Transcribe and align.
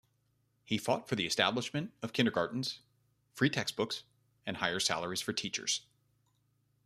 He 0.63 0.79
fought 0.79 1.07
for 1.07 1.15
the 1.15 1.27
establishment 1.27 1.91
of 2.01 2.11
kindergartens, 2.11 2.79
free 3.35 3.51
textbooks, 3.51 4.01
and 4.47 4.57
higher 4.57 4.79
salaries 4.79 5.21
for 5.21 5.31
teachers. 5.31 5.81